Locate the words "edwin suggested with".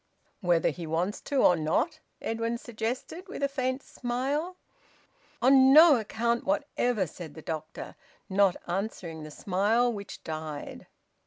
2.23-3.43